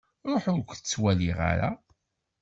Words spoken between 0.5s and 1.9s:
ur-k ttwaliɣ ara!